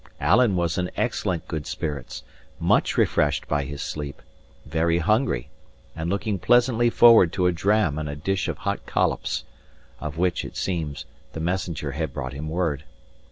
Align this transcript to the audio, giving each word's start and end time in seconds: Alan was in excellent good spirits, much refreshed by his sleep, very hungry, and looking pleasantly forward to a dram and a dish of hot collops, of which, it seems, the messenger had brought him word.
Alan 0.19 0.55
was 0.55 0.79
in 0.79 0.89
excellent 0.97 1.47
good 1.47 1.67
spirits, 1.67 2.23
much 2.59 2.97
refreshed 2.97 3.47
by 3.47 3.65
his 3.65 3.83
sleep, 3.83 4.19
very 4.65 4.97
hungry, 4.97 5.51
and 5.95 6.09
looking 6.09 6.39
pleasantly 6.39 6.89
forward 6.89 7.31
to 7.33 7.45
a 7.45 7.51
dram 7.51 7.99
and 7.99 8.09
a 8.09 8.15
dish 8.15 8.47
of 8.47 8.57
hot 8.57 8.83
collops, 8.87 9.43
of 9.99 10.17
which, 10.17 10.43
it 10.43 10.57
seems, 10.57 11.05
the 11.33 11.39
messenger 11.39 11.91
had 11.91 12.15
brought 12.15 12.33
him 12.33 12.49
word. 12.49 12.83